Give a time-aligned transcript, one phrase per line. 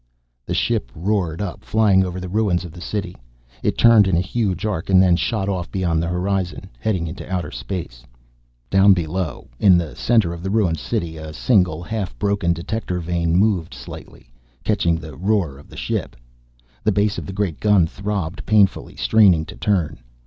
[0.47, 3.15] The ship roared up, flying over the ruins of the city.
[3.61, 7.31] It turned in a huge arc and then shot off beyond the horizon, heading into
[7.31, 8.03] outer space.
[8.71, 13.35] Down below, in the center of the ruined city, a single half broken detector vane
[13.35, 14.31] moved slightly,
[14.63, 16.15] catching the roar of the ship.
[16.83, 19.99] The base of the great gun throbbed painfully, straining to turn.